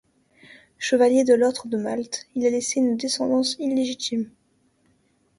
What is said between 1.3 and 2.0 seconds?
l’Ordre de